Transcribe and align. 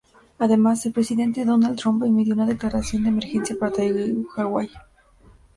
Además, 0.39 0.83
el 0.87 0.93
presidente 0.93 1.45
Donald 1.45 1.77
Trump 1.79 2.01
emitió 2.01 2.33
una 2.33 2.47
declaración 2.47 3.03
de 3.03 3.09
emergencia 3.09 3.55
para 3.59 3.75
Hawái. 4.35 4.71